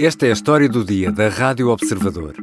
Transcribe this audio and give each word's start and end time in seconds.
Esta 0.00 0.26
é 0.26 0.30
a 0.30 0.32
história 0.32 0.68
do 0.68 0.84
dia 0.84 1.10
da 1.10 1.28
Rádio 1.28 1.70
Observador. 1.70 2.36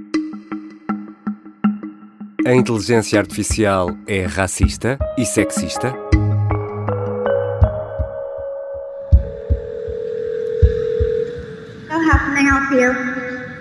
A 2.46 2.54
inteligência 2.54 3.18
artificial 3.18 3.98
é 4.06 4.26
racista 4.26 5.00
e 5.18 5.26
sexista? 5.26 5.94
So 11.88 11.94
how 11.94 12.20
can 12.20 12.36
I 12.36 12.44
help 12.44 12.72
you? 12.74 12.92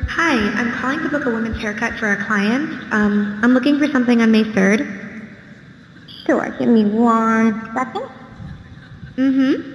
Hi, 0.08 0.38
I'm 0.58 0.72
calling 0.80 0.98
to 1.04 1.08
book 1.08 1.26
a 1.26 1.30
women's 1.30 1.62
haircut 1.62 1.96
for 2.00 2.10
a 2.10 2.16
client. 2.26 2.68
Um, 2.90 3.38
I'm 3.44 3.54
looking 3.54 3.78
for 3.78 3.86
something 3.92 4.20
on 4.20 4.32
May 4.32 4.42
3rd. 4.42 4.84
Sure, 6.26 6.50
give 6.58 6.68
me 6.68 6.84
one 6.84 7.60
second. 7.72 8.08
Mm-hmm. 9.16 9.73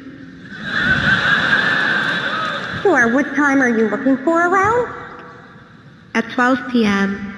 Sure, 2.82 3.14
what 3.14 3.26
time 3.36 3.62
are 3.62 3.70
you 3.70 3.90
looking 3.90 4.18
for 4.24 4.48
around? 4.48 4.88
At 6.16 6.30
12 6.32 6.72
p.m. 6.72 7.36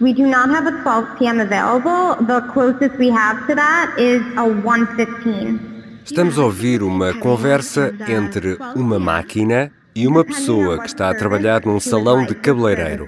We 0.00 0.12
do 0.12 0.26
not 0.26 0.50
have 0.50 0.66
a 0.66 0.82
12 0.82 1.18
p.m. 1.18 1.40
available. 1.40 2.16
The 2.26 2.40
closest 2.52 2.96
we 2.98 3.08
have 3.10 3.46
to 3.46 3.54
that 3.54 3.94
is 3.98 4.20
a 4.32 4.44
1.15. 4.44 5.72
Estamos 6.04 6.36
a 6.36 6.42
ouvir 6.42 6.82
uma 6.82 7.14
conversa 7.14 7.94
entre 8.08 8.58
uma 8.74 8.98
máquina 8.98 9.70
e 9.94 10.06
uma 10.06 10.24
pessoa 10.24 10.78
que 10.78 10.86
está 10.86 11.10
a 11.10 11.14
trabalhar 11.14 11.62
num 11.64 11.78
salão 11.78 12.24
de 12.24 12.34
cabeleireiro. 12.34 13.06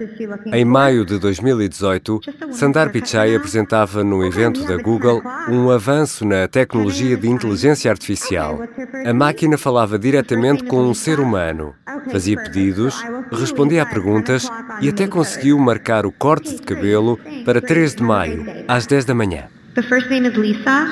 Em 0.52 0.64
maio 0.64 1.04
de 1.04 1.18
2018, 1.18 2.20
Sundar 2.52 2.90
Pichai 2.90 3.34
apresentava 3.34 4.04
no 4.04 4.24
evento 4.24 4.64
da 4.64 4.76
Google 4.76 5.22
um 5.48 5.70
avanço 5.70 6.24
na 6.24 6.46
tecnologia 6.46 7.16
de 7.16 7.28
inteligência 7.28 7.90
artificial. 7.90 8.60
A 9.04 9.14
máquina 9.14 9.56
falava 9.56 9.98
diretamente 9.98 10.64
com 10.64 10.82
um 10.82 10.94
ser 10.94 11.20
humano, 11.20 11.74
fazia 12.10 12.36
pedidos, 12.36 13.02
respondia 13.32 13.82
a 13.82 13.86
perguntas 13.86 14.48
e 14.80 14.88
até 14.88 15.06
conseguiu 15.06 15.58
marcar 15.58 16.04
o 16.04 16.12
corte 16.12 16.56
de 16.56 16.62
cabelo 16.62 17.18
para 17.44 17.60
3 17.60 17.94
de 17.94 18.02
maio, 18.02 18.46
às 18.68 18.86
10 18.86 19.04
da 19.04 19.14
manhã. 19.14 19.44
The 19.74 19.82
first 19.82 20.08
name 20.08 20.28
is 20.28 20.36
Lisa. 20.36 20.86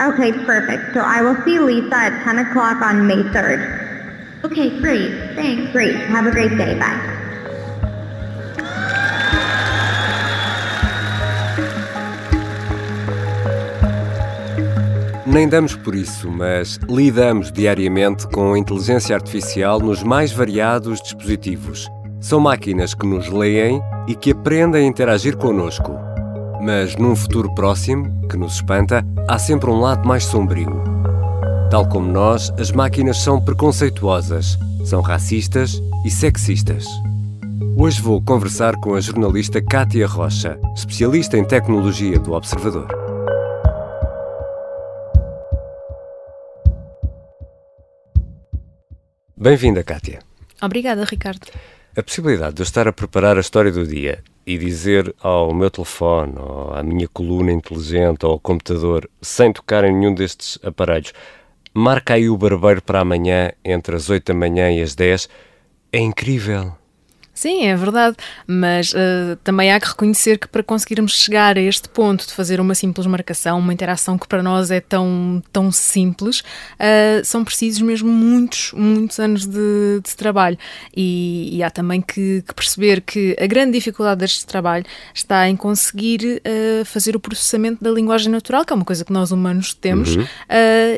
Okay, 0.00 0.32
perfect. 0.46 0.94
So 0.94 1.00
I 1.00 1.20
will 1.22 1.36
see 1.44 1.58
Lisa 1.58 1.96
at 1.96 2.24
10 2.24 2.38
o'clock 2.38 2.80
on 2.80 3.06
May 3.06 3.24
3rd. 3.24 3.87
Okay, 4.44 4.80
great. 4.80 5.34
Thanks. 5.34 5.72
Great. 5.72 5.96
Have 5.96 6.26
a 6.26 6.30
great 6.30 6.56
day. 6.56 6.78
Bye. 6.78 7.18
Nem 15.26 15.46
damos 15.46 15.76
por 15.76 15.94
isso, 15.94 16.30
mas 16.30 16.80
lidamos 16.88 17.52
diariamente 17.52 18.26
com 18.28 18.54
a 18.54 18.58
inteligência 18.58 19.14
artificial 19.14 19.78
nos 19.78 20.02
mais 20.02 20.32
variados 20.32 21.02
dispositivos. 21.02 21.86
São 22.18 22.40
máquinas 22.40 22.94
que 22.94 23.06
nos 23.06 23.28
leem 23.28 23.82
e 24.06 24.14
que 24.14 24.30
aprendem 24.30 24.84
a 24.84 24.88
interagir 24.88 25.36
connosco. 25.36 25.92
Mas 26.62 26.96
num 26.96 27.14
futuro 27.14 27.54
próximo, 27.54 28.26
que 28.28 28.38
nos 28.38 28.54
espanta, 28.54 29.04
há 29.28 29.38
sempre 29.38 29.68
um 29.68 29.78
lado 29.78 30.08
mais 30.08 30.24
sombrio. 30.24 30.82
Tal 31.70 31.86
como 31.86 32.10
nós, 32.10 32.50
as 32.58 32.72
máquinas 32.72 33.18
são 33.18 33.44
preconceituosas, 33.44 34.56
são 34.86 35.02
racistas 35.02 35.82
e 36.02 36.10
sexistas. 36.10 36.86
Hoje 37.76 38.00
vou 38.00 38.22
conversar 38.22 38.74
com 38.76 38.94
a 38.94 39.00
jornalista 39.02 39.60
Kátia 39.60 40.06
Rocha, 40.06 40.58
especialista 40.74 41.36
em 41.36 41.44
tecnologia 41.44 42.18
do 42.18 42.32
Observador. 42.32 42.88
Bem-vinda, 49.36 49.84
Kátia. 49.84 50.20
Obrigada, 50.62 51.04
Ricardo. 51.04 51.48
A 51.94 52.02
possibilidade 52.02 52.54
de 52.54 52.62
eu 52.62 52.64
estar 52.64 52.88
a 52.88 52.92
preparar 52.94 53.36
a 53.36 53.40
história 53.40 53.70
do 53.70 53.86
dia 53.86 54.24
e 54.46 54.56
dizer 54.56 55.14
ao 55.20 55.52
meu 55.52 55.70
telefone, 55.70 56.32
ou 56.38 56.72
à 56.72 56.82
minha 56.82 57.06
coluna 57.06 57.52
inteligente, 57.52 58.24
ou 58.24 58.32
ao 58.32 58.40
computador, 58.40 59.06
sem 59.20 59.52
tocar 59.52 59.84
em 59.84 59.94
nenhum 59.94 60.14
destes 60.14 60.58
aparelhos, 60.64 61.12
marca 61.78 62.14
aí 62.14 62.28
o 62.28 62.36
barbeiro 62.36 62.82
para 62.82 63.00
amanhã 63.00 63.52
entre 63.64 63.96
as 63.96 64.10
8 64.10 64.26
da 64.26 64.34
manhã 64.34 64.70
e 64.70 64.82
as 64.82 64.94
10, 64.94 65.28
é 65.92 65.98
incrível. 65.98 66.77
Sim, 67.38 67.66
é 67.66 67.76
verdade, 67.76 68.16
mas 68.48 68.92
uh, 68.92 69.36
também 69.44 69.72
há 69.72 69.78
que 69.78 69.86
reconhecer 69.86 70.38
que 70.38 70.48
para 70.48 70.60
conseguirmos 70.60 71.12
chegar 71.12 71.56
a 71.56 71.60
este 71.60 71.88
ponto 71.88 72.26
de 72.26 72.32
fazer 72.32 72.60
uma 72.60 72.74
simples 72.74 73.06
marcação, 73.06 73.60
uma 73.60 73.72
interação 73.72 74.18
que 74.18 74.26
para 74.26 74.42
nós 74.42 74.72
é 74.72 74.80
tão, 74.80 75.40
tão 75.52 75.70
simples, 75.70 76.40
uh, 76.40 77.24
são 77.24 77.44
precisos 77.44 77.80
mesmo 77.80 78.10
muitos, 78.10 78.72
muitos 78.72 79.20
anos 79.20 79.46
de, 79.46 80.00
de 80.02 80.16
trabalho. 80.16 80.58
E, 80.96 81.56
e, 81.56 81.62
há 81.62 81.70
também 81.70 82.00
que, 82.00 82.42
que, 82.42 82.52
perceber 82.52 83.02
que 83.02 83.36
a 83.40 83.46
grande 83.46 83.70
dificuldade 83.70 84.18
deste 84.18 84.44
trabalho 84.44 84.84
está 85.14 85.48
em 85.48 85.54
conseguir 85.54 86.42
uh, 86.44 86.84
fazer 86.86 87.14
o 87.14 87.20
processamento 87.20 87.84
da 87.84 87.90
linguagem 87.92 88.32
natural, 88.32 88.64
que 88.64 88.72
é 88.72 88.74
uma 88.74 88.84
coisa 88.84 89.04
que 89.04 89.12
nós 89.12 89.30
humanos 89.30 89.74
temos, 89.74 90.16
uhum. 90.16 90.26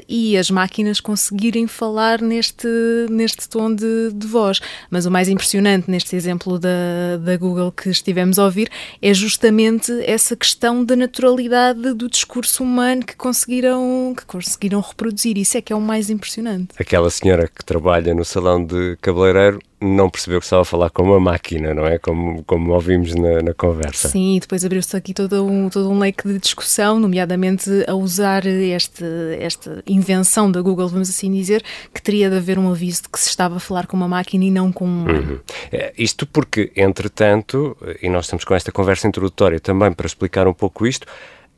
e 0.08 0.38
as 0.38 0.50
máquinas 0.50 1.00
conseguirem 1.00 1.66
falar 1.66 2.22
neste, 2.22 2.66
neste 3.10 3.46
tom 3.46 3.74
de, 3.74 4.10
de 4.14 4.26
voz. 4.26 4.58
Mas 4.88 5.04
o 5.04 5.10
mais 5.10 5.28
impressionante 5.28 5.90
neste 5.90 6.16
exemplo 6.16 6.29
exemplo 6.30 6.58
da, 6.58 7.16
da 7.20 7.36
Google 7.36 7.72
que 7.72 7.88
estivemos 7.88 8.38
a 8.38 8.44
ouvir, 8.44 8.70
é 9.02 9.12
justamente 9.12 9.92
essa 10.04 10.36
questão 10.36 10.84
da 10.84 10.94
naturalidade 10.94 11.92
do 11.94 12.08
discurso 12.08 12.62
humano 12.62 13.04
que 13.04 13.16
conseguiram, 13.16 14.14
que 14.16 14.24
conseguiram 14.24 14.80
reproduzir. 14.80 15.36
Isso 15.36 15.58
é 15.58 15.60
que 15.60 15.72
é 15.72 15.76
o 15.76 15.80
mais 15.80 16.08
impressionante. 16.08 16.68
Aquela 16.78 17.10
senhora 17.10 17.48
que 17.48 17.64
trabalha 17.64 18.14
no 18.14 18.24
salão 18.24 18.64
de 18.64 18.96
cabeleireiro 19.00 19.60
não 19.80 20.10
percebeu 20.10 20.38
que 20.40 20.44
estava 20.44 20.62
a 20.62 20.64
falar 20.64 20.90
com 20.90 21.02
uma 21.02 21.18
máquina, 21.18 21.72
não 21.72 21.86
é? 21.86 21.98
Como, 21.98 22.44
como 22.44 22.72
ouvimos 22.72 23.14
na, 23.14 23.40
na 23.42 23.54
conversa. 23.54 24.08
Sim, 24.08 24.36
e 24.36 24.40
depois 24.40 24.64
abriu-se 24.64 24.94
aqui 24.96 25.14
todo 25.14 25.44
um, 25.44 25.70
todo 25.70 25.90
um 25.90 25.98
leque 25.98 26.28
de 26.28 26.38
discussão, 26.38 27.00
nomeadamente 27.00 27.70
a 27.86 27.94
usar 27.94 28.44
este, 28.44 29.04
esta 29.38 29.82
invenção 29.86 30.50
da 30.50 30.60
Google, 30.60 30.88
vamos 30.88 31.08
assim 31.08 31.32
dizer, 31.32 31.64
que 31.94 32.02
teria 32.02 32.28
de 32.28 32.36
haver 32.36 32.58
um 32.58 32.70
aviso 32.70 33.04
de 33.04 33.08
que 33.08 33.18
se 33.18 33.30
estava 33.30 33.56
a 33.56 33.60
falar 33.60 33.86
com 33.86 33.96
uma 33.96 34.08
máquina 34.08 34.44
e 34.44 34.50
não 34.50 34.70
com 34.70 34.84
um 34.84 35.06
uhum. 35.06 35.38
é, 35.72 35.92
Isto 35.96 36.26
porque, 36.26 36.70
entretanto, 36.76 37.76
e 38.02 38.08
nós 38.08 38.26
estamos 38.26 38.44
com 38.44 38.54
esta 38.54 38.70
conversa 38.70 39.08
introdutória 39.08 39.58
também 39.58 39.92
para 39.92 40.06
explicar 40.06 40.46
um 40.46 40.54
pouco 40.54 40.86
isto, 40.86 41.06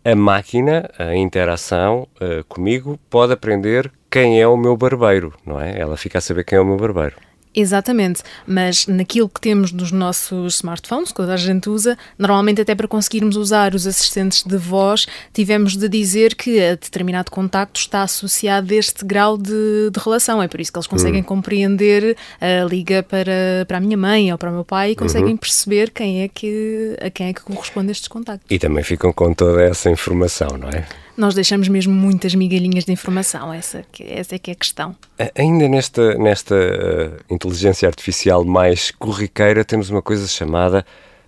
a 0.04 0.14
máquina, 0.14 0.90
a 0.98 1.14
interação 1.14 2.08
uh, 2.20 2.44
comigo, 2.48 2.98
pode 3.08 3.32
aprender 3.32 3.90
quem 4.10 4.40
é 4.40 4.46
o 4.46 4.56
meu 4.56 4.76
barbeiro, 4.76 5.32
não 5.46 5.60
é? 5.60 5.78
Ela 5.78 5.96
fica 5.96 6.18
a 6.18 6.20
saber 6.20 6.44
quem 6.44 6.58
é 6.58 6.60
o 6.60 6.64
meu 6.64 6.76
barbeiro. 6.76 7.14
Exatamente, 7.54 8.22
mas 8.46 8.86
naquilo 8.86 9.28
que 9.28 9.40
temos 9.40 9.72
nos 9.72 9.92
nossos 9.92 10.56
smartphones, 10.56 11.12
toda 11.12 11.34
a 11.34 11.36
gente 11.36 11.68
usa, 11.68 11.98
normalmente 12.18 12.62
até 12.62 12.74
para 12.74 12.88
conseguirmos 12.88 13.36
usar 13.36 13.74
os 13.74 13.86
assistentes 13.86 14.42
de 14.42 14.56
voz, 14.56 15.06
tivemos 15.34 15.76
de 15.76 15.86
dizer 15.88 16.34
que 16.34 16.58
a 16.60 16.70
determinado 16.70 17.30
contacto 17.30 17.78
está 17.78 18.02
associado 18.02 18.72
a 18.72 18.76
este 18.76 19.04
grau 19.04 19.36
de, 19.36 19.90
de 19.90 20.00
relação. 20.02 20.42
É 20.42 20.48
por 20.48 20.60
isso 20.60 20.72
que 20.72 20.78
eles 20.78 20.86
conseguem 20.86 21.20
uhum. 21.20 21.26
compreender 21.26 22.16
a 22.40 22.64
liga 22.64 23.02
para, 23.02 23.66
para 23.68 23.76
a 23.76 23.80
minha 23.80 23.96
mãe 23.96 24.32
ou 24.32 24.38
para 24.38 24.50
o 24.50 24.52
meu 24.52 24.64
pai 24.64 24.92
e 24.92 24.96
conseguem 24.96 25.32
uhum. 25.32 25.36
perceber 25.36 25.90
quem 25.90 26.22
é 26.22 26.28
que, 26.28 26.96
a 27.02 27.10
quem 27.10 27.28
é 27.28 27.32
que 27.34 27.42
corresponde 27.42 27.92
estes 27.92 28.08
contactos. 28.08 28.46
E 28.50 28.58
também 28.58 28.82
ficam 28.82 29.12
com 29.12 29.34
toda 29.34 29.62
essa 29.62 29.90
informação, 29.90 30.56
não 30.56 30.70
é? 30.70 30.86
Nós 31.16 31.34
deixamos 31.34 31.68
mesmo 31.68 31.92
muitas 31.92 32.34
migalhinhas 32.34 32.84
de 32.84 32.92
informação, 32.92 33.52
essa, 33.52 33.84
essa 34.00 34.34
é 34.34 34.38
que 34.38 34.50
é 34.50 34.54
a 34.54 34.56
questão. 34.56 34.96
Ainda 35.36 35.68
nesta, 35.68 36.14
nesta 36.16 36.54
uh, 36.54 37.34
inteligência 37.34 37.86
artificial 37.88 38.44
mais 38.44 38.90
corriqueira, 38.90 39.64
temos 39.64 39.90
uma 39.90 40.02
coisa 40.02 40.26
chamada 40.26 40.84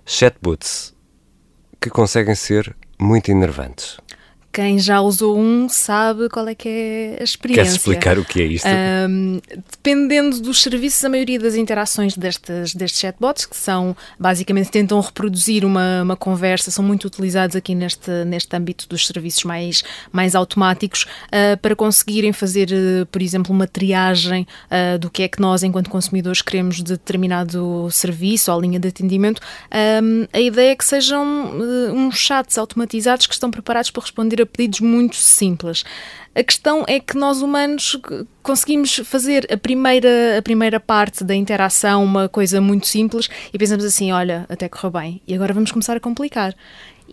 chatbots, 0.06 0.94
que 1.80 1.90
conseguem 1.90 2.34
ser 2.34 2.74
muito 2.98 3.30
enervantes 3.30 3.98
quem 4.54 4.78
já 4.78 5.00
usou 5.00 5.36
um 5.36 5.68
sabe 5.68 6.28
qual 6.28 6.46
é 6.46 6.54
que 6.54 6.68
é 6.68 7.16
a 7.20 7.24
experiência. 7.24 7.64
Queres 7.64 7.76
explicar 7.76 8.18
o 8.20 8.24
que 8.24 8.40
é 8.40 8.44
isto? 8.44 8.68
Um, 8.68 9.40
dependendo 9.72 10.40
dos 10.40 10.62
serviços, 10.62 11.04
a 11.04 11.08
maioria 11.08 11.40
das 11.40 11.56
interações 11.56 12.16
destes, 12.16 12.72
destes 12.72 13.00
chatbots, 13.00 13.46
que 13.46 13.56
são 13.56 13.96
basicamente 14.16 14.70
tentam 14.70 15.00
reproduzir 15.00 15.64
uma, 15.64 16.02
uma 16.02 16.16
conversa, 16.16 16.70
são 16.70 16.84
muito 16.84 17.04
utilizados 17.04 17.56
aqui 17.56 17.74
neste, 17.74 18.10
neste 18.26 18.54
âmbito 18.54 18.88
dos 18.88 19.08
serviços 19.08 19.42
mais, 19.42 19.82
mais 20.12 20.36
automáticos 20.36 21.02
uh, 21.02 21.58
para 21.60 21.74
conseguirem 21.74 22.32
fazer, 22.32 22.68
uh, 22.70 23.06
por 23.06 23.20
exemplo, 23.20 23.52
uma 23.52 23.66
triagem 23.66 24.46
uh, 24.70 24.96
do 25.00 25.10
que 25.10 25.24
é 25.24 25.28
que 25.28 25.40
nós, 25.40 25.64
enquanto 25.64 25.90
consumidores, 25.90 26.40
queremos 26.42 26.76
de 26.76 26.92
determinado 26.92 27.88
serviço 27.90 28.52
ou 28.52 28.60
linha 28.60 28.78
de 28.78 28.86
atendimento. 28.86 29.42
Um, 30.00 30.28
a 30.32 30.40
ideia 30.40 30.70
é 30.70 30.76
que 30.76 30.84
sejam 30.84 31.24
uns 31.92 32.16
chats 32.16 32.56
automatizados 32.56 33.26
que 33.26 33.34
estão 33.34 33.50
preparados 33.50 33.90
para 33.90 34.02
responder 34.02 34.42
a 34.42 34.43
pedidos 34.46 34.80
muito 34.80 35.16
simples. 35.16 35.84
A 36.34 36.42
questão 36.42 36.84
é 36.88 36.98
que 36.98 37.16
nós 37.16 37.42
humanos 37.42 37.96
conseguimos 38.42 38.96
fazer 39.04 39.46
a 39.52 39.56
primeira, 39.56 40.36
a 40.36 40.42
primeira 40.42 40.80
parte 40.80 41.22
da 41.22 41.34
interação 41.34 42.02
uma 42.02 42.28
coisa 42.28 42.60
muito 42.60 42.88
simples 42.88 43.28
e 43.52 43.58
pensamos 43.58 43.84
assim: 43.84 44.10
olha, 44.10 44.44
até 44.48 44.68
correu 44.68 44.90
bem, 44.90 45.22
e 45.28 45.34
agora 45.34 45.54
vamos 45.54 45.70
começar 45.70 45.96
a 45.96 46.00
complicar. 46.00 46.54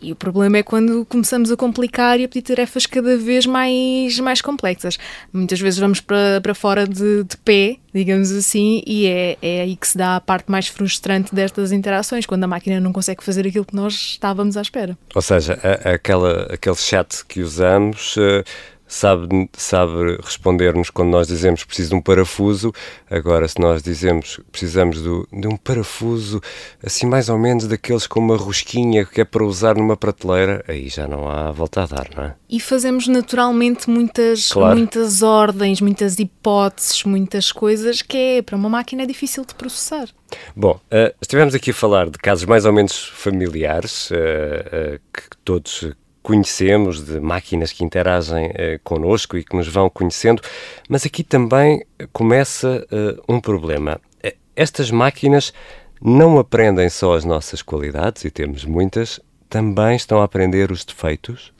E 0.01 0.11
o 0.11 0.15
problema 0.15 0.57
é 0.57 0.63
quando 0.63 1.05
começamos 1.05 1.51
a 1.51 1.57
complicar 1.57 2.19
e 2.19 2.23
a 2.23 2.27
pedir 2.27 2.41
tarefas 2.41 2.85
cada 2.85 3.17
vez 3.17 3.45
mais, 3.45 4.19
mais 4.19 4.41
complexas. 4.41 4.97
Muitas 5.31 5.59
vezes 5.59 5.79
vamos 5.79 6.01
para, 6.01 6.41
para 6.41 6.55
fora 6.55 6.87
de, 6.87 7.23
de 7.23 7.37
pé, 7.37 7.77
digamos 7.93 8.31
assim, 8.31 8.81
e 8.85 9.05
é, 9.05 9.37
é 9.41 9.61
aí 9.61 9.75
que 9.75 9.87
se 9.87 9.97
dá 9.97 10.15
a 10.15 10.21
parte 10.21 10.49
mais 10.49 10.67
frustrante 10.67 11.35
destas 11.35 11.71
interações, 11.71 12.25
quando 12.25 12.43
a 12.43 12.47
máquina 12.47 12.79
não 12.79 12.91
consegue 12.91 13.23
fazer 13.23 13.45
aquilo 13.45 13.65
que 13.65 13.75
nós 13.75 13.93
estávamos 13.93 14.57
à 14.57 14.61
espera. 14.61 14.97
Ou 15.13 15.21
seja, 15.21 15.59
a, 15.63 15.91
aquela, 15.91 16.47
aquele 16.51 16.75
chat 16.75 17.23
que 17.27 17.41
usamos. 17.41 18.17
Uh 18.17 18.43
sabe, 18.91 19.49
sabe 19.53 20.17
responder-nos 20.21 20.89
quando 20.89 21.09
nós 21.09 21.27
dizemos 21.27 21.63
preciso 21.63 21.91
de 21.91 21.95
um 21.95 22.01
parafuso. 22.01 22.73
Agora, 23.09 23.47
se 23.47 23.57
nós 23.57 23.81
dizemos 23.81 24.41
precisamos 24.51 25.01
do, 25.01 25.25
de 25.31 25.47
um 25.47 25.55
parafuso, 25.55 26.41
assim 26.85 27.05
mais 27.05 27.29
ou 27.29 27.37
menos 27.37 27.67
daqueles 27.67 28.05
com 28.05 28.19
uma 28.19 28.35
rosquinha 28.35 29.05
que 29.05 29.21
é 29.21 29.25
para 29.25 29.45
usar 29.45 29.77
numa 29.77 29.95
prateleira, 29.95 30.63
aí 30.67 30.89
já 30.89 31.07
não 31.07 31.29
há 31.29 31.51
volta 31.51 31.83
a 31.83 31.85
dar, 31.85 32.09
não 32.15 32.23
é? 32.25 32.35
E 32.49 32.59
fazemos 32.59 33.07
naturalmente 33.07 33.89
muitas, 33.89 34.49
claro. 34.49 34.77
muitas 34.77 35.21
ordens, 35.21 35.79
muitas 35.79 36.19
hipóteses, 36.19 37.05
muitas 37.05 37.49
coisas 37.49 38.01
que 38.01 38.17
é, 38.17 38.41
para 38.41 38.57
uma 38.57 38.67
máquina 38.67 39.03
é 39.03 39.05
difícil 39.05 39.45
de 39.45 39.55
processar. 39.55 40.09
Bom, 40.53 40.79
uh, 40.91 41.15
estivemos 41.21 41.55
aqui 41.55 41.71
a 41.71 41.73
falar 41.73 42.09
de 42.09 42.17
casos 42.17 42.43
mais 42.45 42.65
ou 42.65 42.73
menos 42.73 43.05
familiares, 43.15 44.11
uh, 44.11 44.15
uh, 44.15 44.99
que 45.13 45.37
todos 45.45 45.91
conhecemos, 46.21 47.03
de 47.03 47.19
máquinas 47.19 47.71
que 47.71 47.83
interagem 47.83 48.51
eh, 48.53 48.79
connosco 48.83 49.37
e 49.37 49.43
que 49.43 49.55
nos 49.55 49.67
vão 49.67 49.89
conhecendo, 49.89 50.41
mas 50.87 51.05
aqui 51.05 51.23
também 51.23 51.83
começa 52.13 52.85
eh, 52.91 53.17
um 53.27 53.39
problema. 53.39 53.99
Eh, 54.21 54.35
estas 54.55 54.91
máquinas 54.91 55.53
não 56.01 56.37
aprendem 56.37 56.89
só 56.89 57.15
as 57.15 57.25
nossas 57.25 57.61
qualidades, 57.61 58.23
e 58.25 58.29
temos 58.29 58.65
muitas, 58.65 59.19
também 59.49 59.95
estão 59.95 60.21
a 60.21 60.23
aprender 60.23 60.71
os 60.71 60.85
defeitos? 60.85 61.51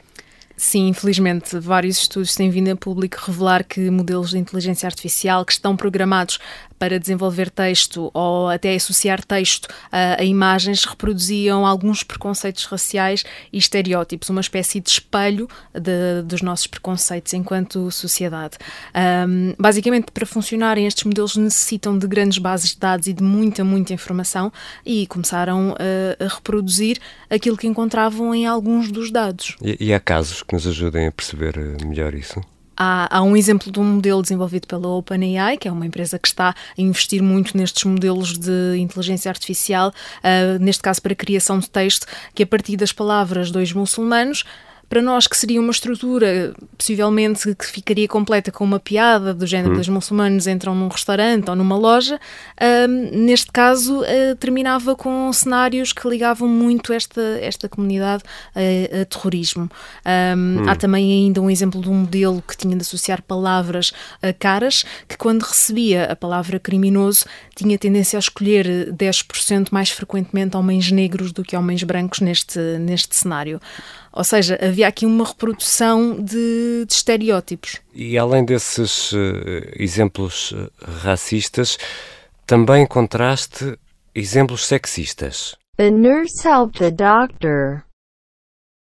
Sim, 0.56 0.90
infelizmente, 0.90 1.58
vários 1.58 1.98
estudos 1.98 2.36
têm 2.36 2.52
vindo 2.52 2.70
a 2.70 2.76
público 2.76 3.18
revelar 3.26 3.64
que 3.64 3.90
modelos 3.90 4.30
de 4.30 4.38
inteligência 4.38 4.86
artificial 4.86 5.44
que 5.44 5.54
estão 5.54 5.76
programados 5.76 6.40
para 6.82 6.98
desenvolver 6.98 7.52
texto 7.52 8.10
ou 8.12 8.50
até 8.50 8.74
associar 8.74 9.24
texto 9.24 9.68
a, 9.92 10.20
a, 10.20 10.24
imagens 10.24 10.84
reproduziam 10.84 11.64
alguns 11.64 12.02
preconceitos 12.02 12.66
raciais 12.66 13.24
e 13.54 13.60
estereótipos, 13.60 14.32
uma 14.32 14.42
espécie 14.42 14.80
de 14.80 14.90
espelho 14.90 15.48
de, 15.76 16.24
dos 16.26 16.42
nossos 16.42 16.66
preconceitos 16.66 17.34
enquanto 17.36 17.92
sociedade. 17.92 18.58
Um, 19.28 19.54
basicamente, 19.60 20.12
para 20.12 20.26
funcionarem, 20.26 20.88
estes 20.88 21.04
modelos 21.04 21.36
necessitam 21.36 21.96
de 21.96 22.08
grandes 22.08 22.40
bases 22.40 22.72
de 22.72 22.80
dados 22.80 23.06
e 23.06 23.14
de 23.14 23.22
muita, 23.22 23.64
muita 23.64 23.94
informação 23.94 24.52
e 24.84 25.06
começaram 25.06 25.76
a, 25.78 26.26
a 26.26 26.28
reproduzir 26.34 26.98
aquilo 27.30 27.58
que 27.58 27.68
encontravam 27.68 28.34
em 28.34 28.48
alguns 28.48 28.92
dos 28.92 29.12
dados. 29.12 29.56
E, 29.62 29.78
e 29.80 29.94
há 29.94 30.00
casos 30.00 30.42
que 30.42 30.56
nos 30.56 30.66
ajudem 30.66 31.06
a 31.06 31.12
perceber 31.12 31.60
melhor 31.86 32.16
isso? 32.16 32.42
Há, 32.84 33.18
há, 33.18 33.22
um 33.22 33.38
exemplo 33.38 33.72
de 33.72 33.80
um 33.80 33.84
modelo 33.84 34.24
desenvolvido 34.24 34.66
pela 34.66 34.88
OpenAI, 34.88 35.56
que 35.56 35.68
é 35.68 35.72
uma 35.72 35.86
empresa 35.86 36.18
que 36.18 36.28
está 36.28 36.50
a 36.50 36.82
investir 36.82 37.22
muito 37.22 37.56
nestes 37.56 37.84
modelos 37.84 38.36
de 38.36 38.76
inteligência 38.76 39.30
artificial, 39.30 39.90
uh, 39.90 40.58
neste 40.60 40.82
caso 40.82 41.00
para 41.00 41.14
a 41.14 41.16
criação 41.16 41.60
de 41.60 41.70
texto, 41.70 42.08
que 42.34 42.42
a 42.42 42.48
partir 42.48 42.76
das 42.78 42.92
palavras 42.92 43.52
dois 43.52 43.72
muçulmanos 43.72 44.46
para 44.92 45.02
nós 45.02 45.26
que 45.26 45.38
seria 45.38 45.62
uma 45.62 45.72
estrutura 45.72 46.54
possivelmente 46.78 47.56
que 47.56 47.66
ficaria 47.66 48.10
completa 48.10 48.52
com 48.52 48.66
uma 48.66 48.78
piada 48.78 49.34
do 49.34 49.48
género 49.48 49.74
hum. 49.74 49.78
dos 49.78 49.88
muçulmanos 49.88 50.48
entram 50.48 50.76
num 50.76 50.90
restaurante 50.90 51.50
ou 51.50 51.56
numa 51.56 51.78
loja, 51.78 52.20
um, 52.62 53.24
neste 53.24 53.50
caso 53.54 54.02
uh, 54.02 54.36
terminava 54.38 54.94
com 54.94 55.32
cenários 55.32 55.94
que 55.94 56.06
ligavam 56.10 56.46
muito 56.46 56.92
esta, 56.92 57.22
esta 57.42 57.70
comunidade 57.70 58.24
a, 58.54 59.02
a 59.02 59.06
terrorismo. 59.06 59.72
Um, 60.06 60.60
hum. 60.60 60.70
Há 60.70 60.76
também 60.76 61.10
ainda 61.10 61.40
um 61.40 61.50
exemplo 61.50 61.82
de 61.82 61.88
um 61.88 61.94
modelo 61.94 62.44
que 62.46 62.58
tinha 62.58 62.76
de 62.76 62.82
associar 62.82 63.22
palavras 63.22 63.94
a 64.22 64.34
caras, 64.34 64.84
que 65.08 65.16
quando 65.18 65.44
recebia 65.44 66.04
a 66.12 66.18
palavra 66.18 66.60
criminoso 66.60 67.24
tinha 67.56 67.78
tendência 67.78 68.18
a 68.18 68.20
escolher 68.20 68.92
10% 68.92 69.70
mais 69.72 69.90
frequentemente 69.90 70.58
homens 70.58 70.92
negros 70.92 71.32
do 71.32 71.44
que 71.44 71.56
homens 71.56 71.82
brancos 71.82 72.20
neste, 72.20 72.60
neste 72.78 73.16
cenário. 73.16 73.62
Ou 74.14 74.24
seja, 74.24 74.58
havia 74.62 74.88
aqui 74.88 75.06
uma 75.06 75.26
reprodução 75.26 76.22
de, 76.22 76.86
de 76.86 76.94
estereótipos. 76.94 77.80
E 77.94 78.18
além 78.18 78.44
desses 78.44 79.14
uh, 79.14 79.18
exemplos 79.78 80.52
uh, 80.52 80.70
racistas, 80.82 81.78
também 82.46 82.84
encontraste 82.84 83.78
exemplos 84.14 84.66
sexistas. 84.66 85.56
A 85.78 85.90
nurse 85.90 86.46
helped 86.46 86.80
the 86.80 86.92
doctor. 86.92 87.86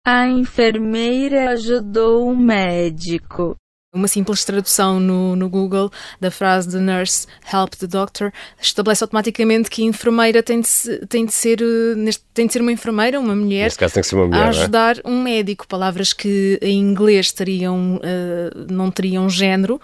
A 0.05 0.27
enfermeira 0.27 1.51
ajudou 1.51 2.29
o 2.29 2.37
médico. 2.37 3.55
Uma 3.91 4.07
simples 4.07 4.45
tradução 4.45 4.99
no, 4.99 5.35
no 5.35 5.49
Google 5.49 5.91
da 6.21 6.29
frase 6.29 6.69
The 6.69 6.77
nurse 6.77 7.25
help 7.51 7.73
the 7.73 7.87
doctor 7.87 8.31
estabelece 8.61 9.03
automaticamente 9.03 9.67
que 9.67 9.81
a 9.81 9.85
enfermeira 9.85 10.43
tem 10.43 10.61
de, 10.61 11.07
tem 11.07 11.25
de, 11.25 11.33
ser, 11.33 11.59
eh, 11.59 12.11
tem 12.31 12.45
de 12.45 12.53
ser 12.53 12.61
uma 12.61 12.71
enfermeira, 12.71 13.19
uma 13.19 13.35
mulher, 13.35 13.75
caso 13.75 13.95
tem 13.95 14.03
que 14.03 14.07
ser 14.07 14.15
uma 14.15 14.27
mulher, 14.27 14.43
a 14.43 14.45
é? 14.45 14.49
ajudar 14.49 14.97
é? 14.99 15.01
um 15.03 15.23
médico. 15.23 15.67
Palavras 15.67 16.13
que 16.13 16.59
em 16.61 16.77
inglês 16.77 17.31
teriam, 17.31 17.95
uh, 17.95 18.71
não 18.71 18.91
teriam 18.91 19.27
género. 19.27 19.81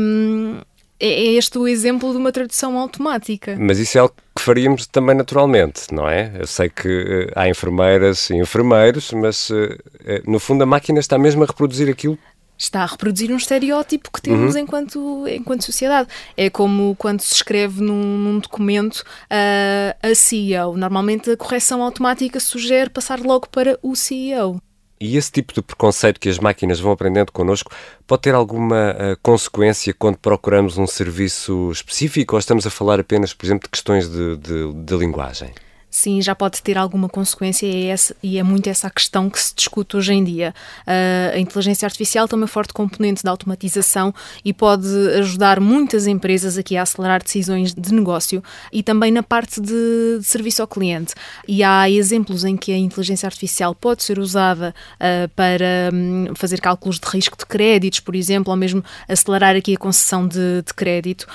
Um, 0.00 0.60
é, 0.98 1.06
é 1.06 1.32
este 1.34 1.58
o 1.58 1.68
exemplo 1.68 2.10
de 2.10 2.16
uma 2.16 2.32
tradução 2.32 2.76
automática. 2.76 3.56
Mas 3.56 3.78
isso 3.78 3.98
é 3.98 4.00
algo 4.00 4.14
que 4.34 4.42
faríamos 4.42 4.84
também 4.88 5.14
naturalmente, 5.14 5.94
não 5.94 6.08
é? 6.08 6.32
Eu 6.40 6.46
sei 6.48 6.68
que 6.68 6.88
uh, 6.88 7.32
há 7.36 7.48
enfermeiras 7.48 8.30
e 8.30 8.34
enfermeiros, 8.34 9.12
mas 9.12 9.48
uh, 9.50 9.78
no 10.26 10.40
fundo 10.40 10.64
a 10.64 10.66
máquina 10.66 10.98
está 10.98 11.16
mesmo 11.16 11.44
a 11.44 11.46
reproduzir 11.46 11.88
aquilo 11.88 12.18
está 12.58 12.82
a 12.82 12.86
reproduzir 12.86 13.30
um 13.30 13.36
estereótipo 13.36 14.10
que 14.12 14.20
temos 14.20 14.54
uhum. 14.54 14.60
enquanto, 14.60 15.24
enquanto 15.28 15.64
sociedade. 15.64 16.08
É 16.36 16.50
como 16.50 16.96
quando 16.96 17.20
se 17.20 17.32
escreve 17.34 17.80
num, 17.80 18.18
num 18.18 18.38
documento 18.40 18.96
uh, 18.96 19.96
a 20.02 20.14
CEO. 20.14 20.76
Normalmente 20.76 21.30
a 21.30 21.36
correção 21.36 21.82
automática 21.82 22.40
sugere 22.40 22.90
passar 22.90 23.20
logo 23.20 23.48
para 23.48 23.78
o 23.82 23.94
CEO. 23.94 24.60
E 25.00 25.16
esse 25.16 25.30
tipo 25.30 25.54
de 25.54 25.62
preconceito 25.62 26.18
que 26.18 26.28
as 26.28 26.40
máquinas 26.40 26.80
vão 26.80 26.90
aprendendo 26.90 27.30
connosco 27.30 27.70
pode 28.04 28.22
ter 28.22 28.34
alguma 28.34 28.90
uh, 28.90 29.16
consequência 29.22 29.94
quando 29.94 30.16
procuramos 30.16 30.76
um 30.76 30.88
serviço 30.88 31.70
específico 31.70 32.34
ou 32.34 32.40
estamos 32.40 32.66
a 32.66 32.70
falar 32.70 32.98
apenas, 32.98 33.32
por 33.32 33.46
exemplo, 33.46 33.66
de 33.66 33.70
questões 33.70 34.08
de, 34.08 34.36
de, 34.36 34.72
de 34.72 34.96
linguagem? 34.96 35.52
Sim, 35.90 36.20
já 36.20 36.34
pode 36.34 36.62
ter 36.62 36.76
alguma 36.76 37.08
consequência 37.08 37.66
e 37.66 37.86
é, 37.86 37.88
essa, 37.88 38.16
e 38.22 38.38
é 38.38 38.42
muito 38.42 38.68
essa 38.68 38.86
a 38.88 38.90
questão 38.90 39.30
que 39.30 39.40
se 39.40 39.54
discute 39.54 39.96
hoje 39.96 40.12
em 40.12 40.22
dia. 40.22 40.54
Uh, 40.86 41.36
a 41.36 41.38
inteligência 41.38 41.86
artificial 41.86 42.28
tem 42.28 42.38
uma 42.38 42.46
forte 42.46 42.72
componente 42.72 43.22
de 43.22 43.28
automatização 43.28 44.14
e 44.44 44.52
pode 44.52 44.88
ajudar 45.18 45.60
muitas 45.60 46.06
empresas 46.06 46.58
aqui 46.58 46.76
a 46.76 46.82
acelerar 46.82 47.22
decisões 47.22 47.74
de 47.74 47.94
negócio 47.94 48.42
e 48.72 48.82
também 48.82 49.10
na 49.10 49.22
parte 49.22 49.60
de, 49.60 50.18
de 50.18 50.24
serviço 50.24 50.62
ao 50.62 50.68
cliente. 50.68 51.14
E 51.46 51.62
há 51.62 51.88
exemplos 51.90 52.44
em 52.44 52.56
que 52.56 52.72
a 52.72 52.78
inteligência 52.78 53.26
artificial 53.26 53.74
pode 53.74 54.02
ser 54.02 54.18
usada 54.18 54.74
uh, 54.94 55.28
para 55.30 55.90
um, 55.92 56.34
fazer 56.34 56.60
cálculos 56.60 56.98
de 56.98 57.06
risco 57.08 57.36
de 57.36 57.46
créditos, 57.46 58.00
por 58.00 58.14
exemplo, 58.14 58.50
ou 58.50 58.56
mesmo 58.56 58.84
acelerar 59.08 59.56
aqui 59.56 59.74
a 59.74 59.78
concessão 59.78 60.26
de, 60.26 60.62
de 60.62 60.74
crédito. 60.74 61.26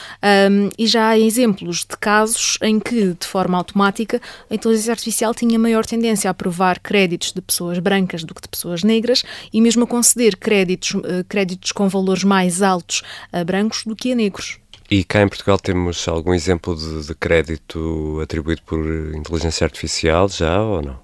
Um, 0.51 0.69
e 0.77 0.87
já 0.87 1.09
há 1.09 1.19
exemplos 1.19 1.79
de 1.79 1.97
casos 1.97 2.57
em 2.61 2.79
que, 2.79 3.15
de 3.19 3.25
forma 3.25 3.57
automática, 3.57 4.21
a 4.53 4.55
inteligência 4.55 4.91
artificial 4.91 5.33
tinha 5.33 5.57
maior 5.57 5.83
tendência 5.83 6.29
a 6.29 6.31
aprovar 6.31 6.79
créditos 6.79 7.31
de 7.33 7.41
pessoas 7.41 7.79
brancas 7.79 8.23
do 8.23 8.35
que 8.35 8.41
de 8.41 8.47
pessoas 8.47 8.83
negras 8.83 9.23
e 9.51 9.59
mesmo 9.59 9.85
a 9.85 9.87
conceder 9.87 10.37
créditos, 10.37 10.93
eh, 11.03 11.25
créditos 11.27 11.71
com 11.71 11.89
valores 11.89 12.23
mais 12.23 12.61
altos 12.61 13.01
a 13.31 13.43
brancos 13.43 13.83
do 13.83 13.95
que 13.95 14.11
a 14.11 14.15
negros. 14.15 14.59
E 14.91 15.03
cá 15.03 15.23
em 15.23 15.27
Portugal 15.27 15.57
temos 15.57 16.07
algum 16.07 16.35
exemplo 16.35 16.75
de, 16.75 17.07
de 17.07 17.15
crédito 17.15 18.19
atribuído 18.21 18.61
por 18.61 18.85
inteligência 19.15 19.65
artificial 19.65 20.29
já 20.29 20.61
ou 20.61 20.83
não? 20.83 20.99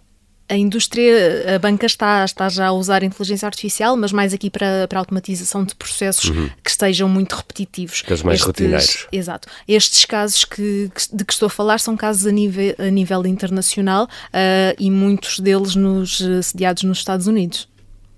A 0.49 0.55
indústria, 0.55 1.55
a 1.55 1.59
banca 1.59 1.85
está, 1.85 2.25
está 2.25 2.49
já 2.49 2.67
a 2.67 2.71
usar 2.71 3.03
inteligência 3.03 3.45
artificial, 3.45 3.95
mas 3.95 4.11
mais 4.11 4.33
aqui 4.33 4.49
para, 4.49 4.87
para 4.87 4.97
a 4.97 5.01
automatização 5.01 5.63
de 5.63 5.75
processos 5.75 6.31
uhum. 6.31 6.49
que 6.63 6.69
estejam 6.71 7.07
muito 7.07 7.35
repetitivos. 7.35 8.01
Casos 8.01 8.23
mais 8.23 8.41
rotineiros. 8.41 9.07
Exato. 9.11 9.47
Estes 9.67 10.05
casos 10.05 10.43
que, 10.45 10.91
de 11.13 11.23
que 11.23 11.31
estou 11.31 11.45
a 11.45 11.49
falar 11.49 11.79
são 11.79 11.95
casos 11.95 12.25
a 12.25 12.31
nível, 12.31 12.73
a 12.79 12.89
nível 12.89 13.25
internacional 13.27 14.05
uh, 14.05 14.75
e 14.79 14.89
muitos 14.89 15.39
deles 15.39 15.75
nos, 15.75 16.17
sediados 16.43 16.81
nos 16.81 16.97
Estados 16.97 17.27
Unidos. 17.27 17.69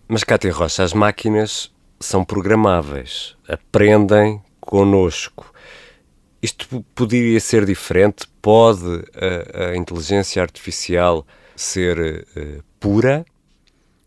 Mas, 0.08 0.24
Cátia 0.24 0.54
Rocha, 0.54 0.84
as 0.84 0.94
máquinas 0.94 1.70
são 2.00 2.24
programáveis, 2.24 3.36
aprendem 3.48 4.42
connosco. 4.60 5.54
Isto 6.42 6.84
poderia 6.96 7.40
ser 7.40 7.66
diferente? 7.66 8.26
Pode 8.42 9.04
a, 9.14 9.72
a 9.72 9.78
inteligência 9.78 10.42
artificial 10.42 11.26
ser 11.62 12.26
uh, 12.36 12.64
pura? 12.80 13.26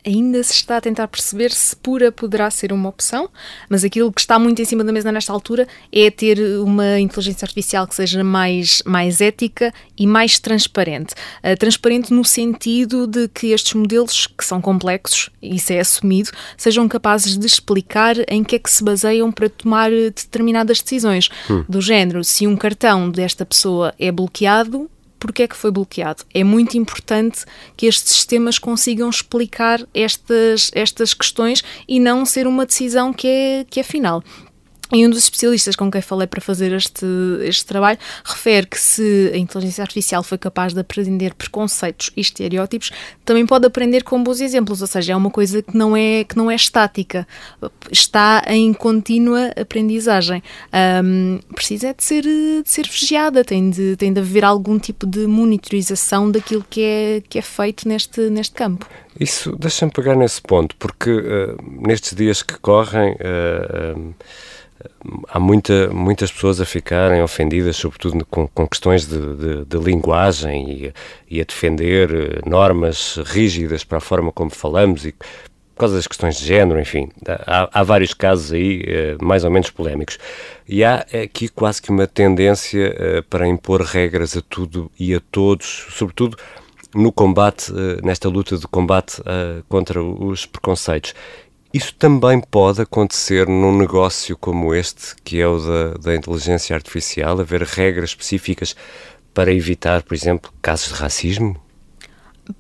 ainda 0.05 0.43
se 0.43 0.53
está 0.53 0.77
a 0.77 0.81
tentar 0.81 1.09
perceber 1.09 1.51
se 1.51 1.75
pura 1.75 2.13
poderá 2.13 2.51
ser 2.51 2.73
uma 2.73 2.89
opção, 2.89 3.29
mas 3.69 3.85
aquilo 3.85 4.13
que 4.13 4.21
está 4.21 4.39
muito 4.39 4.61
em 4.61 4.65
cima 4.65 4.85
da 4.85 4.93
mesa 4.93 5.11
nesta 5.11 5.33
altura 5.33 5.67
é 5.91 6.11
ter 6.11 6.39
uma 6.61 7.01
inteligência 7.01 7.47
artificial 7.47 7.87
que 7.87 7.95
seja 7.95 8.23
mais, 8.23 8.83
mais 8.85 9.21
ética 9.21 9.73
e 9.97 10.07
mais 10.07 10.39
transparente. 10.39 11.15
Uh, 11.43 11.57
transparente 11.59 12.13
no 12.13 12.25
sentido 12.25 13.07
de 13.07 13.29
que 13.29 13.49
estes 13.49 13.73
modelos, 13.75 14.27
que 14.27 14.45
são 14.45 14.61
complexos, 14.61 15.31
isso 15.41 15.73
é 15.73 15.81
assumido, 15.81 16.31
sejam 16.57 16.87
capazes 16.87 17.39
de 17.39 17.47
explicar 17.47 18.17
em 18.29 18.45
que 18.45 18.57
é 18.57 18.59
que 18.59 18.71
se 18.71 18.85
baseiam 18.85 19.33
para 19.33 19.49
tomar 19.49 19.91
determinadas 19.91 20.83
decisões. 20.83 21.31
Hum. 21.49 21.65
Do 21.69 21.81
género, 21.81 22.23
se 22.23 22.47
um 22.47 22.57
cartão 22.57 23.09
desta 23.09 23.47
pessoa 23.47 23.95
é 23.99 24.13
bloqueado, 24.13 24.91
porque 25.25 25.45
é 25.45 25.49
que 25.49 25.57
foi 25.57 25.71
bloqueado. 25.71 26.23
É 26.35 26.45
muito 26.45 26.77
importante 26.77 27.47
que 27.79 27.87
estes 27.87 28.13
sistemas 28.13 28.59
consigam 28.59 29.09
explicar 29.09 29.81
estas, 29.95 30.71
estas 30.75 31.15
questões 31.15 31.65
e 31.89 31.99
não 31.99 32.27
ser 32.27 32.47
uma 32.47 32.67
decisão 32.67 33.11
que 33.11 33.27
é, 33.27 33.67
que 33.71 33.81
é 33.81 33.83
final. 33.83 34.23
E 34.95 35.05
um 35.05 35.11
dos 35.11 35.25
especialistas 35.25 35.75
com 35.75 35.91
quem 35.91 36.01
falei 36.01 36.29
para 36.29 36.41
fazer 36.41 36.73
este, 36.73 37.05
este 37.41 37.67
trabalho 37.67 37.99
refere 38.25 38.65
que 38.65 38.79
se 38.79 39.33
a 39.35 39.37
inteligência 39.37 39.83
artificial 39.83 40.23
foi 40.23 40.39
capaz 40.39 40.73
de 40.73 40.79
aprender 40.79 41.35
preconceitos 41.35 42.13
e 42.17 42.21
estereótipos, 42.21 42.93
também 43.25 43.45
pode 43.45 43.67
aprender 43.67 44.05
com 44.05 44.23
bons 44.23 44.41
exemplos, 44.41 44.81
ou 44.81 44.87
seja, 44.87 45.13
é 45.13 45.17
uma 45.17 45.31
coisa 45.31 45.61
que 45.63 45.77
não 45.77 45.97
é, 45.97 46.23
que 46.23 46.37
não 46.37 46.49
é 46.49 46.55
estática, 46.55 47.27
está 47.91 48.45
em 48.47 48.73
contínua 48.73 49.51
aprendizagem. 49.61 50.41
Um, 51.03 51.41
precisa 51.53 51.89
é 51.89 51.93
de 51.93 52.05
ser, 52.05 52.23
de 52.23 52.63
ser 52.65 52.87
vigiada, 52.87 53.45
tem 53.45 53.71
de, 53.71 53.97
tem 53.97 54.13
de 54.13 54.21
haver 54.21 54.45
algum 54.45 54.79
tipo 54.79 55.07
de 55.07 55.27
monitorização 55.27 56.31
daquilo 56.31 56.65
que 56.71 56.83
é, 56.83 57.23
que 57.29 57.37
é 57.37 57.43
feito 57.43 57.89
neste, 57.89 58.31
neste 58.31 58.55
campo. 58.55 58.89
Isso, 59.19 59.57
deixa-me 59.57 59.91
pegar 59.91 60.15
nesse 60.15 60.41
ponto, 60.41 60.77
porque 60.77 61.11
uh, 61.11 61.57
nestes 61.85 62.15
dias 62.15 62.43
que 62.43 62.59
correm. 62.61 63.13
Uh, 63.15 63.99
uh, 63.99 64.15
há 65.29 65.39
muita, 65.39 65.89
muitas 65.91 66.31
pessoas 66.33 66.61
a 66.61 66.65
ficarem 66.65 67.23
ofendidas, 67.23 67.77
sobretudo 67.77 68.25
com, 68.27 68.47
com 68.49 68.67
questões 68.67 69.07
de, 69.07 69.19
de, 69.19 69.65
de 69.65 69.79
linguagem 69.79 70.71
e, 70.71 70.95
e, 71.37 71.41
a 71.41 71.45
defender 71.45 72.11
eh, 72.15 72.49
normas 72.49 73.17
rígidas 73.25 73.85
para 73.85 73.99
a 73.99 74.01
forma 74.01 74.33
como 74.33 74.51
falamos 74.51 75.05
e 75.05 75.13
por 75.13 75.81
causa 75.81 75.97
das 75.97 76.07
questões 76.07 76.37
de 76.37 76.47
género, 76.47 76.81
enfim, 76.81 77.11
há, 77.27 77.69
há 77.81 77.83
vários 77.83 78.15
casos 78.15 78.53
aí 78.53 78.83
eh, 78.87 79.17
mais 79.21 79.45
ou 79.45 79.51
menos 79.51 79.71
polémicos. 79.71 80.19
E 80.69 80.85
há 80.85 81.05
aqui 81.25 81.49
quase 81.49 81.83
que 81.83 81.91
uma 81.91 82.07
tendência 82.07 82.95
eh, 82.97 83.23
para 83.29 83.47
impor 83.49 83.83
regras 83.83 84.37
a 84.37 84.43
tudo 84.43 84.91
e 84.99 85.15
a 85.15 85.21
todos, 85.33 85.87
sobretudo 85.91 86.37
no 86.95 87.11
combate, 87.11 87.73
nesta 88.05 88.29
luta 88.29 88.57
de 88.57 88.69
combate 88.69 89.21
contra 89.69 90.01
os 90.01 90.47
preconceitos. 90.47 91.13
Isso 91.75 91.93
também 91.97 92.41
pode 92.41 92.81
acontecer 92.81 93.49
num 93.49 93.77
negócio 93.77 94.39
como 94.39 94.73
este, 94.73 95.17
que 95.25 95.41
é 95.41 95.49
o 95.49 95.59
da, 95.59 95.95
da 95.95 96.15
inteligência 96.15 96.77
artificial, 96.77 97.41
haver 97.41 97.63
regras 97.63 98.11
específicas 98.11 98.77
para 99.35 99.53
evitar, 99.53 100.05
por 100.05 100.15
exemplo, 100.15 100.53
casos 100.63 100.91
de 100.91 100.95
racismo? 100.95 101.61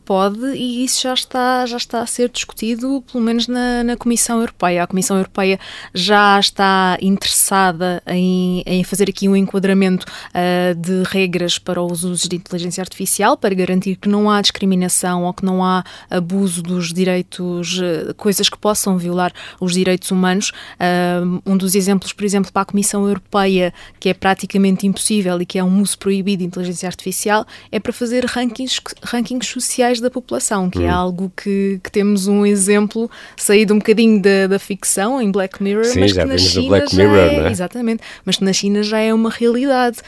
Pode, 0.07 0.41
e 0.55 0.83
isso 0.83 1.03
já 1.03 1.13
está, 1.13 1.67
já 1.67 1.77
está 1.77 2.01
a 2.01 2.07
ser 2.07 2.31
discutido, 2.31 3.05
pelo 3.11 3.23
menos 3.23 3.47
na, 3.47 3.85
na 3.85 3.97
Comissão 3.99 4.41
Europeia. 4.41 4.83
A 4.83 4.87
Comissão 4.87 5.19
Europeia 5.19 5.61
já 5.93 6.41
está 6.41 6.97
interessada 7.03 8.03
em, 8.07 8.63
em 8.65 8.83
fazer 8.83 9.11
aqui 9.11 9.29
um 9.29 9.37
enquadramento 9.37 10.07
uh, 10.07 10.75
de 10.75 11.03
regras 11.07 11.59
para 11.59 11.83
os 11.83 12.03
usos 12.03 12.27
de 12.27 12.37
inteligência 12.37 12.81
artificial, 12.81 13.37
para 13.37 13.55
garantir 13.55 13.97
que 13.97 14.09
não 14.09 14.31
há 14.31 14.41
discriminação 14.41 15.25
ou 15.25 15.35
que 15.35 15.45
não 15.45 15.63
há 15.63 15.85
abuso 16.09 16.63
dos 16.63 16.91
direitos, 16.91 17.79
uh, 17.79 18.15
coisas 18.17 18.49
que 18.49 18.57
possam 18.57 18.97
violar 18.97 19.35
os 19.61 19.75
direitos 19.75 20.11
humanos. 20.11 20.51
Uh, 20.81 21.43
um 21.45 21.59
dos 21.59 21.75
exemplos, 21.75 22.15
por 22.15 22.25
exemplo, 22.25 22.51
para 22.51 22.63
a 22.63 22.67
Comissão 22.67 23.07
Europeia, 23.07 23.73
que 24.01 24.09
é 24.09 24.15
praticamente 24.15 24.87
impossível 24.87 25.43
e 25.43 25.47
que 25.47 25.59
é 25.59 25.65
um 25.65 25.83
uso 25.83 25.99
proibido 25.99 26.39
de 26.39 26.47
inteligência 26.47 26.87
artificial, 26.87 27.47
é 27.71 27.79
para 27.79 27.93
fazer 27.93 28.25
rankings, 28.25 28.81
rankings 29.03 29.53
sociais 29.53 29.74
sociais 29.75 30.01
da 30.01 30.09
população, 30.09 30.71
que 30.71 30.79
é 30.79 30.83
hum. 30.83 30.87
é 30.87 30.91
algo 30.91 31.33
que, 31.37 31.81
que, 31.83 31.91
temos 31.91 32.29
um 32.29 32.47
exemplo 32.47 33.11
saído 33.37 33.75
um 33.75 33.79
bocadinho 33.79 34.23
da, 34.23 34.47
da 34.47 34.59
ficção 34.59 35.21
em 35.21 35.31
Black 35.31 35.63
Mirror, 35.63 35.85
Sim, 35.85 36.01
mas 36.01 36.13
que 36.13 36.25
na 36.25 36.39
China 36.39 36.69
Black 36.69 36.95
já 36.97 37.03
Mirror, 37.03 37.19
é, 37.19 37.43
né? 37.43 37.51
exatamente, 37.51 38.03
mas 38.25 38.37
que 38.37 38.45
na 38.45 38.53
China 38.53 38.83
já 38.83 38.99
é 38.99 39.13
uma 39.13 39.31
realidade. 39.31 39.99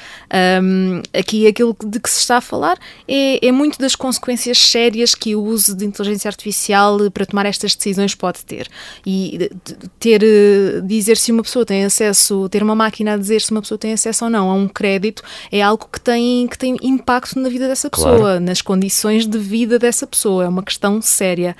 Um, 0.62 1.02
aqui 1.12 1.46
aquilo 1.46 1.76
de 1.84 1.98
que 1.98 2.08
se 2.08 2.20
está 2.20 2.36
a 2.36 2.40
falar 2.40 2.78
é, 3.08 3.44
é 3.46 3.52
muito 3.52 3.78
das 3.78 3.96
consequências 3.96 4.58
sérias 4.58 5.14
que 5.14 5.34
o 5.34 5.42
uso 5.42 5.74
de 5.74 5.84
inteligência 5.84 6.28
artificial 6.28 6.98
para 7.10 7.26
tomar 7.26 7.46
estas 7.46 7.74
decisões 7.74 8.14
pode 8.14 8.44
ter. 8.44 8.68
E 9.04 9.50
ter 9.98 10.22
eh, 10.22 10.80
dizer 10.84 11.16
se 11.16 11.32
uma 11.32 11.42
pessoa 11.42 11.64
tem 11.64 11.84
acesso, 11.84 12.48
ter 12.48 12.62
uma 12.62 12.74
máquina 12.74 13.14
a 13.14 13.16
dizer 13.16 13.40
se 13.40 13.50
uma 13.50 13.60
pessoa 13.60 13.78
tem 13.78 13.92
acesso 13.92 14.24
ou 14.24 14.30
não 14.30 14.50
a 14.50 14.54
um 14.54 14.68
crédito 14.68 15.22
é 15.50 15.62
algo 15.62 15.88
que 15.90 16.00
tem, 16.00 16.46
que 16.46 16.58
tem 16.58 16.76
impacto 16.82 17.38
na 17.40 17.48
vida 17.48 17.66
dessa 17.66 17.90
pessoa, 17.90 18.18
claro. 18.18 18.40
nas 18.40 18.62
condições 18.62 19.26
de 19.26 19.38
vida 19.38 19.55
vida 19.56 19.78
dessa 19.78 20.06
pessoa, 20.06 20.44
é 20.44 20.48
uma 20.48 20.62
questão 20.62 21.00
séria. 21.00 21.56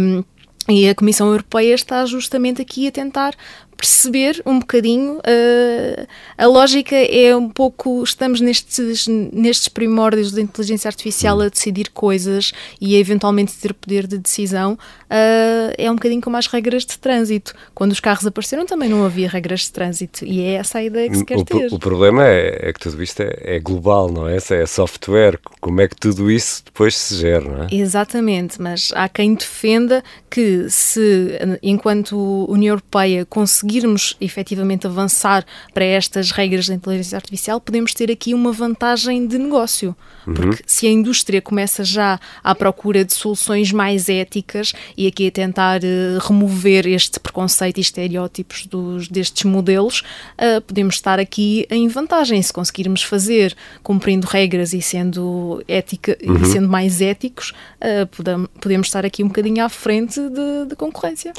Um, 0.00 0.22
e 0.68 0.88
a 0.88 0.94
Comissão 0.94 1.28
Europeia 1.28 1.74
está 1.74 2.04
justamente 2.04 2.60
aqui 2.60 2.86
a 2.86 2.92
tentar 2.92 3.34
perceber 3.80 4.42
um 4.44 4.58
bocadinho. 4.58 5.14
Uh, 5.18 6.06
a 6.36 6.46
lógica 6.46 6.94
é 6.94 7.34
um 7.34 7.48
pouco. 7.48 8.04
Estamos 8.04 8.38
nestes, 8.40 9.08
nestes 9.08 9.68
primórdios 9.68 10.32
da 10.32 10.42
inteligência 10.42 10.86
artificial 10.86 11.40
a 11.40 11.48
decidir 11.48 11.88
coisas 11.88 12.52
e 12.78 12.94
a 12.94 12.98
eventualmente 12.98 13.54
ter 13.54 13.72
poder 13.72 14.06
de 14.06 14.18
decisão. 14.18 14.74
Uh, 14.74 15.72
é 15.78 15.90
um 15.90 15.94
bocadinho 15.94 16.20
como 16.20 16.36
as 16.36 16.46
regras 16.46 16.84
de 16.84 16.98
trânsito. 16.98 17.54
Quando 17.74 17.92
os 17.92 18.00
carros 18.00 18.26
apareceram 18.26 18.66
também 18.66 18.88
não 18.88 19.02
havia 19.04 19.28
regras 19.28 19.62
de 19.62 19.72
trânsito 19.72 20.26
e 20.26 20.42
é 20.42 20.52
essa 20.54 20.78
a 20.78 20.84
ideia 20.84 21.08
que 21.08 21.16
se 21.16 21.24
quer 21.24 21.38
o, 21.38 21.44
ter. 21.44 21.72
O 21.72 21.78
problema 21.78 22.26
é, 22.26 22.68
é, 22.68 22.72
que 22.74 22.80
tudo 22.80 23.02
isto 23.02 23.22
é, 23.22 23.56
é, 23.56 23.58
global, 23.58 24.12
não 24.12 24.28
é? 24.28 24.36
É 24.36 24.66
software. 24.66 25.38
Como 25.60 25.80
é 25.80 25.88
que 25.88 25.96
tudo 25.96 26.30
isso 26.30 26.62
depois 26.66 26.96
se 26.96 27.16
gera, 27.16 27.48
não 27.48 27.64
é? 27.64 27.68
Exatamente, 27.72 28.60
mas 28.60 28.92
há 28.94 29.08
quem 29.08 29.34
defenda 29.34 30.04
que 30.28 30.68
se, 30.68 31.38
enquanto 31.62 32.16
União 32.48 32.72
Europeia 32.72 33.24
conseguir 33.24 33.69
conseguirmos 33.70 34.16
efetivamente 34.20 34.86
avançar 34.86 35.44
para 35.72 35.84
estas 35.84 36.32
regras 36.32 36.68
da 36.68 36.74
inteligência 36.74 37.16
artificial, 37.16 37.60
podemos 37.60 37.94
ter 37.94 38.10
aqui 38.10 38.34
uma 38.34 38.52
vantagem 38.52 39.26
de 39.26 39.38
negócio. 39.38 39.94
Uhum. 40.26 40.34
Porque 40.34 40.62
se 40.66 40.86
a 40.86 40.90
indústria 40.90 41.40
começa 41.40 41.84
já 41.84 42.18
à 42.42 42.54
procura 42.54 43.04
de 43.04 43.14
soluções 43.14 43.70
mais 43.70 44.08
éticas 44.08 44.72
e 44.96 45.06
aqui 45.06 45.28
a 45.28 45.30
tentar 45.30 45.80
uh, 45.82 46.18
remover 46.26 46.86
este 46.86 47.20
preconceito 47.20 47.78
e 47.78 47.80
estereótipos 47.80 48.66
dos, 48.66 49.08
destes 49.08 49.44
modelos, 49.44 50.02
uh, 50.34 50.60
podemos 50.62 50.96
estar 50.96 51.20
aqui 51.20 51.66
em 51.70 51.86
vantagem. 51.86 52.42
Se 52.42 52.52
conseguirmos 52.52 53.02
fazer 53.02 53.56
cumprindo 53.82 54.26
regras 54.26 54.72
e 54.72 54.82
sendo, 54.82 55.62
ética, 55.68 56.18
uhum. 56.22 56.42
e 56.42 56.46
sendo 56.46 56.68
mais 56.68 57.00
éticos, 57.00 57.52
uh, 57.80 58.40
podemos 58.60 58.88
estar 58.88 59.06
aqui 59.06 59.22
um 59.22 59.28
bocadinho 59.28 59.64
à 59.64 59.68
frente 59.68 60.20
de, 60.20 60.66
de 60.68 60.76
concorrência. 60.76 61.32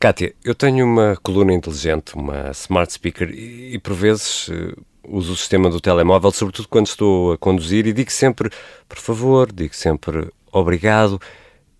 Kátia, 0.00 0.32
eu 0.42 0.54
tenho 0.54 0.86
uma 0.86 1.14
coluna 1.22 1.52
inteligente, 1.60 2.14
uma 2.14 2.50
smart 2.50 2.92
speaker, 2.92 3.30
e, 3.30 3.74
e 3.74 3.78
por 3.78 3.94
vezes 3.94 4.48
uh, 4.48 4.76
uso 5.08 5.32
o 5.32 5.36
sistema 5.36 5.70
do 5.70 5.80
telemóvel, 5.80 6.32
sobretudo 6.32 6.68
quando 6.68 6.86
estou 6.86 7.32
a 7.32 7.38
conduzir, 7.38 7.86
e 7.86 7.92
digo 7.92 8.10
sempre, 8.10 8.50
por 8.88 8.98
favor, 8.98 9.52
digo 9.52 9.74
sempre 9.74 10.28
obrigado. 10.50 11.20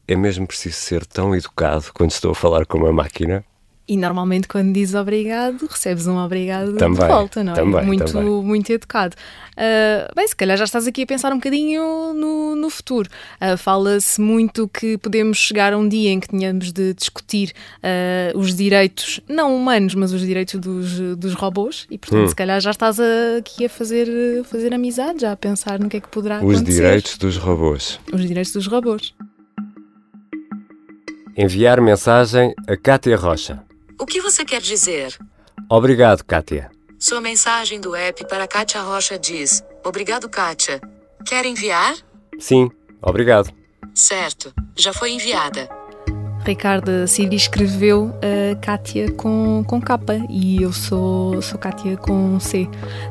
É 0.06 0.16
mesmo 0.16 0.46
preciso 0.46 0.76
ser 0.76 1.06
tão 1.06 1.34
educado 1.34 1.86
quando 1.94 2.10
estou 2.10 2.32
a 2.32 2.34
falar 2.34 2.66
com 2.66 2.78
uma 2.78 2.92
máquina? 2.92 3.44
E 3.90 3.96
normalmente 3.96 4.46
quando 4.46 4.72
dizes 4.72 4.94
obrigado, 4.94 5.66
recebes 5.68 6.06
um 6.06 6.16
obrigado 6.16 6.76
também, 6.76 7.00
de 7.00 7.12
volta, 7.12 7.42
não 7.42 7.54
é? 7.54 7.56
Também, 7.56 7.84
muito, 7.84 8.04
também. 8.04 8.24
muito 8.24 8.70
educado. 8.70 9.16
Uh, 9.56 10.14
bem, 10.14 10.28
se 10.28 10.36
calhar 10.36 10.56
já 10.56 10.62
estás 10.62 10.86
aqui 10.86 11.02
a 11.02 11.06
pensar 11.06 11.32
um 11.32 11.38
bocadinho 11.38 12.14
no, 12.14 12.54
no 12.54 12.70
futuro. 12.70 13.10
Uh, 13.40 13.56
Fala-se 13.56 14.20
muito 14.20 14.68
que 14.68 14.96
podemos 14.96 15.38
chegar 15.38 15.72
a 15.72 15.76
um 15.76 15.88
dia 15.88 16.10
em 16.10 16.20
que 16.20 16.28
tenhamos 16.28 16.70
de 16.70 16.94
discutir 16.94 17.52
uh, 17.78 18.38
os 18.38 18.54
direitos, 18.54 19.18
não 19.28 19.56
humanos, 19.56 19.96
mas 19.96 20.12
os 20.12 20.20
direitos 20.20 20.60
dos, 20.60 21.16
dos 21.16 21.34
robôs, 21.34 21.88
e 21.90 21.98
portanto, 21.98 22.26
hum. 22.26 22.28
se 22.28 22.36
calhar 22.36 22.60
já 22.60 22.70
estás 22.70 23.00
a, 23.00 23.38
aqui 23.38 23.64
a 23.64 23.68
fazer, 23.68 24.06
fazer 24.44 24.72
amizade, 24.72 25.22
já 25.22 25.32
a 25.32 25.36
pensar 25.36 25.80
no 25.80 25.88
que 25.88 25.96
é 25.96 26.00
que 26.00 26.08
poderá 26.08 26.36
os 26.36 26.42
acontecer. 26.42 26.70
Os 26.70 26.76
direitos 26.76 27.18
dos 27.18 27.36
robôs. 27.36 27.98
Os 28.12 28.24
direitos 28.24 28.52
dos 28.52 28.68
robôs. 28.68 29.12
Enviar 31.36 31.80
mensagem 31.80 32.54
a 32.68 32.76
Cátia 32.76 33.16
Rocha. 33.16 33.68
O 34.00 34.06
que 34.06 34.18
você 34.18 34.46
quer 34.46 34.62
dizer? 34.62 35.14
Obrigado, 35.68 36.24
Kátia. 36.24 36.70
Sua 36.98 37.20
mensagem 37.20 37.78
do 37.78 37.94
app 37.94 38.26
para 38.26 38.48
Kátia 38.48 38.80
Rocha 38.80 39.18
diz: 39.18 39.62
Obrigado, 39.84 40.26
Kátia. 40.26 40.80
Quer 41.22 41.44
enviar? 41.44 41.94
Sim, 42.38 42.70
obrigado. 43.02 43.52
Certo, 43.94 44.54
já 44.74 44.94
foi 44.94 45.10
enviada. 45.10 45.68
Ricardo 46.46 47.06
Cid 47.06 47.36
escreveu 47.36 48.10
a 48.22 48.56
Kátia 48.56 49.12
com, 49.12 49.62
com 49.66 49.78
capa 49.78 50.16
e 50.30 50.62
eu 50.62 50.72
sou, 50.72 51.42
sou 51.42 51.58
Kátia 51.58 51.98
com 51.98 52.40
C. 52.40 52.66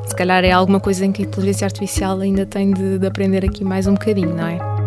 Se 0.08 0.16
calhar 0.16 0.44
é 0.44 0.50
alguma 0.50 0.80
coisa 0.80 1.06
em 1.06 1.12
que 1.12 1.22
a 1.22 1.24
inteligência 1.24 1.66
artificial 1.66 2.18
ainda 2.18 2.44
tem 2.44 2.72
de, 2.72 2.98
de 2.98 3.06
aprender 3.06 3.44
aqui 3.44 3.62
mais 3.62 3.86
um 3.86 3.94
bocadinho, 3.94 4.34
não 4.34 4.48
é? 4.48 4.79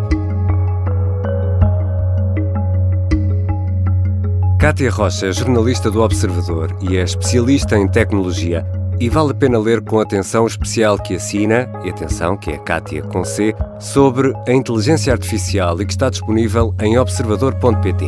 Cátia 4.64 4.90
Rocha 4.90 5.26
é 5.26 5.32
jornalista 5.32 5.90
do 5.90 6.00
Observador 6.00 6.74
e 6.80 6.96
é 6.96 7.02
especialista 7.02 7.76
em 7.76 7.86
tecnologia 7.86 8.64
e 8.98 9.10
vale 9.10 9.32
a 9.32 9.34
pena 9.34 9.58
ler 9.58 9.82
com 9.82 10.00
atenção 10.00 10.44
o 10.44 10.46
especial 10.46 10.98
que 10.98 11.16
assina, 11.16 11.70
e 11.84 11.90
atenção, 11.90 12.34
que 12.34 12.50
é 12.50 12.56
Cátia 12.56 13.02
com 13.02 13.22
C, 13.22 13.54
sobre 13.78 14.32
a 14.48 14.52
inteligência 14.54 15.12
artificial 15.12 15.82
e 15.82 15.84
que 15.84 15.92
está 15.92 16.08
disponível 16.08 16.74
em 16.80 16.96
observador.pt. 16.98 18.06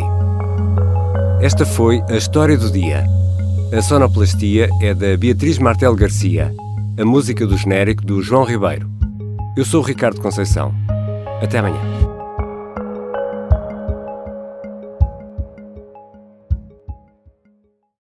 Esta 1.42 1.66
foi 1.66 2.02
a 2.08 2.16
história 2.16 2.56
do 2.56 2.70
dia. 2.70 3.04
A 3.76 3.82
sonoplastia 3.82 4.70
é 4.80 4.94
da 4.94 5.14
Beatriz 5.14 5.58
Martel 5.58 5.94
Garcia, 5.94 6.54
a 6.98 7.04
música 7.04 7.46
do 7.46 7.58
genérico 7.58 8.02
do 8.02 8.22
João 8.22 8.44
Ribeiro. 8.44 8.90
Eu 9.58 9.64
sou 9.66 9.82
o 9.82 9.84
Ricardo 9.84 10.22
Conceição. 10.22 10.74
Até 11.42 11.58
amanhã. 11.58 11.95